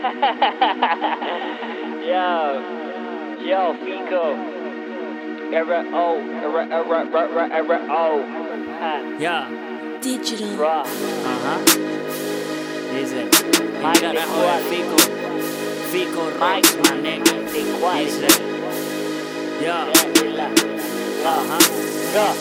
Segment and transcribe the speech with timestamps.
[2.08, 2.56] yo,
[3.44, 4.32] yo, Fico.
[5.52, 8.24] Era O, era era era era O.
[9.18, 9.44] Yeah.
[10.00, 10.56] Digital.
[10.56, 10.86] Bruh.
[10.86, 11.28] Uh-huh.
[11.28, 11.60] Uh huh.
[12.96, 13.28] Is Listen.
[13.82, 14.96] My carajo de Fico.
[15.90, 17.34] Fico rights, my nigga.
[18.22, 18.40] it?
[19.60, 19.84] Yeah.
[21.26, 21.60] Uh huh.
[22.14, 22.34] Yeah.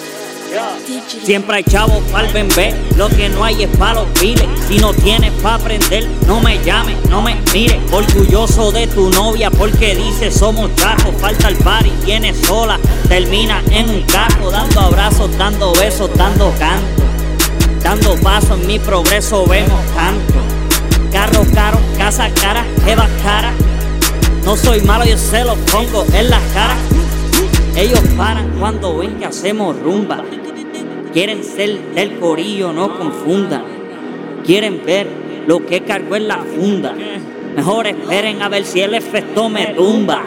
[1.24, 4.48] Siempre hay chavos pa'l bembé, lo que no hay es pa' los piles.
[4.68, 7.78] Si no tienes pa' aprender, no me llames, no me mires.
[7.92, 11.14] Orgulloso de tu novia porque dice somos chacos.
[11.20, 14.50] Falta el party, tienes sola, termina en un cajo.
[14.50, 17.04] Dando abrazos, dando besos, dando canto.
[17.84, 20.34] Dando paso en mi progreso vemos tanto.
[21.12, 23.54] Carro caro, casa cara, jeva cara.
[24.46, 26.76] No soy malo, yo se los pongo en la cara.
[27.80, 30.22] Ellos paran cuando ven que hacemos rumba.
[31.14, 33.64] Quieren ser del corillo, no confundan.
[34.46, 35.08] Quieren ver
[35.48, 36.94] lo que cargo en la funda.
[37.56, 40.26] Mejor esperen a ver si el efecto me tumba.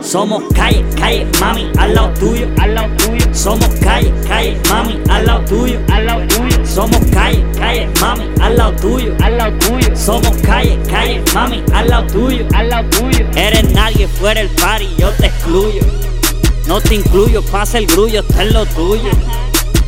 [0.00, 3.34] Somos calle, calle, mami, al lado tuyo, al lado tuyo.
[3.34, 6.66] Somos calle, calle, mami, al lado tuyo, al lado tuyo.
[6.66, 9.96] Somos calle, calle, mami, al lado tuyo, al lado tuyo.
[9.96, 13.26] Somos calle, calle, mami, al lado tuyo, al lado tuyo.
[13.36, 16.09] Eres nadie fuera el party, yo te excluyo.
[16.70, 19.10] No te incluyo, pasa el grullo, está en lo tuyo.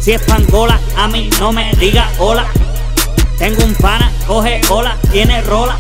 [0.00, 2.44] Si es pangola, a mí no me diga hola.
[3.38, 5.78] Tengo un pana, coge cola, tiene rola.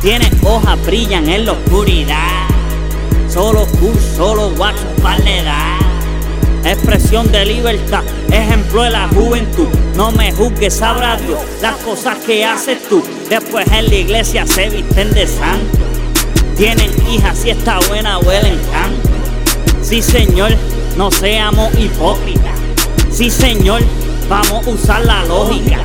[0.00, 2.46] Tiene hojas, brillan en la oscuridad.
[3.28, 4.86] Solo cool, solo guacho,
[5.24, 5.78] le da.
[6.64, 9.66] Expresión de libertad, ejemplo de la juventud.
[9.96, 13.02] No me juzgues, sabrá Dios las cosas que haces tú.
[13.28, 15.78] Después en la iglesia se visten de santo.
[16.56, 19.03] Tienen hijas y está buena, huelen canto.
[19.94, 20.50] Sí, señor,
[20.96, 22.58] no seamos hipócritas.
[23.12, 23.80] Sí, señor,
[24.28, 25.78] vamos a usar la lógica.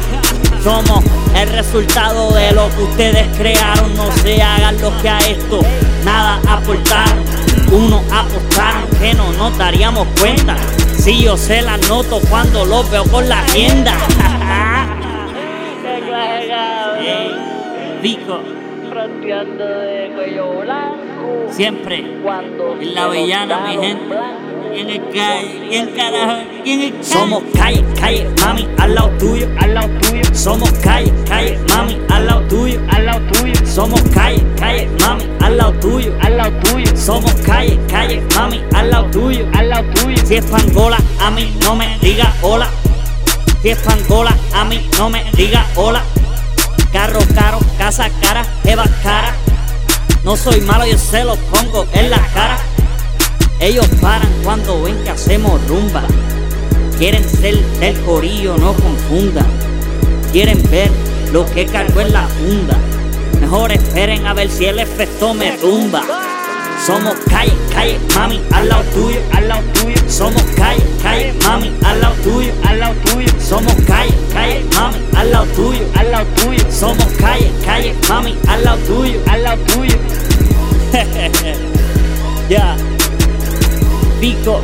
[0.64, 1.04] Somos
[1.36, 3.96] el resultado de lo que ustedes crearon.
[3.96, 5.60] No se hagan lo que a esto
[6.04, 7.24] nada aportaron.
[7.72, 10.56] Unos apostaron que no nos daríamos cuenta.
[10.98, 13.46] Si yo se la noto cuando los veo por la.
[13.54, 13.86] Ey,
[18.02, 18.42] Vico,
[18.90, 20.99] Fronteando de cuello.
[21.52, 24.16] Siempre Cuando en la avellana, mi gente.
[24.74, 27.04] Y en el calle, y carajo, y en el calle.
[27.04, 30.22] Somos calle, calle, mami, al lado tuyo, al lado tuyo.
[30.34, 33.54] Somos calle, calle, mami, al lado tuyo, al lado tuyo.
[33.66, 36.96] Somos calle, calle, mami, al lado tuyo, al lado tuyo.
[36.96, 40.18] Somos calle, calle, mami, al lado tuyo, al lado tuyo.
[40.26, 42.70] Si es pangola, a mí no me diga hola.
[43.62, 46.04] Si es pangola, a mí no me diga hola.
[46.94, 49.34] Carro caro, casa cara, jeva cara.
[50.24, 52.58] No soy malo, yo se los pongo en la cara.
[53.60, 56.04] Ellos paran cuando ven que hacemos rumba.
[56.98, 59.48] Quieren ser del corillo, no confundan.
[60.32, 60.92] Quieren ver
[61.32, 62.78] lo que cargo en la funda.
[63.40, 66.04] Mejor esperen a ver si el efecto me tumba.
[66.86, 69.98] Somos calle, calle, mami, al lado tuyo, al lado tuyo.
[70.08, 71.69] Somos calle, calle, mami,
[78.70, 79.96] lado tuyo, al lado tuyo.
[82.50, 82.76] Ya.
[84.20, 84.60] Pico,